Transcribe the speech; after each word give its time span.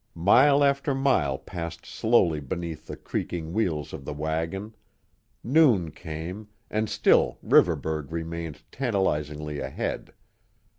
Mile 0.15 0.63
after 0.63 0.95
mile 0.95 1.37
passed 1.37 1.85
slowly 1.85 2.39
beneath 2.39 2.87
the 2.87 2.97
creaking 2.97 3.53
wheels 3.53 3.93
of 3.93 4.03
the 4.03 4.15
wagon; 4.15 4.73
noon 5.43 5.91
came, 5.91 6.47
and 6.71 6.89
still 6.89 7.37
Riverburgh 7.43 8.11
remained 8.11 8.63
tantalizingly 8.71 9.59
ahead. 9.59 10.13